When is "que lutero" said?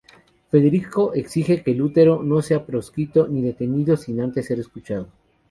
1.63-2.15